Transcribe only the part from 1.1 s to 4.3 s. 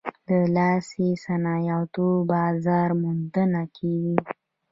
صنایعو بازار موندنه کیږي؟